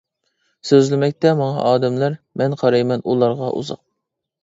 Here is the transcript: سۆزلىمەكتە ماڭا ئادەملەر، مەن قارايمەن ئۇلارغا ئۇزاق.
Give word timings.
سۆزلىمەكتە 0.69 1.35
ماڭا 1.43 1.67
ئادەملەر، 1.67 2.17
مەن 2.43 2.59
قارايمەن 2.65 3.09
ئۇلارغا 3.11 3.55
ئۇزاق. 3.57 3.85